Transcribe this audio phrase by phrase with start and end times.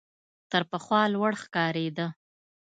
[0.51, 2.07] تر پخوا لوړ ښکارېده.